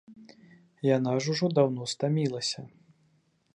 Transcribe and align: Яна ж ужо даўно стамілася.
Яна 0.97 1.11
ж 1.27 1.29
ужо 1.35 1.51
даўно 1.59 1.83
стамілася. 1.93 2.61